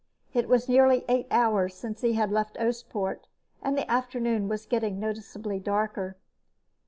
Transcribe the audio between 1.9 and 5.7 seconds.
he had left Oostpoort, and the afternoon was getting noticeably